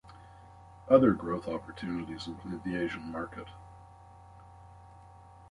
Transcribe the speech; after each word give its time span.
Other 0.89 1.11
growth 1.11 1.47
opportunities 1.47 2.25
include 2.25 2.63
the 2.63 2.75
Asian 2.75 3.11
market. 3.11 3.47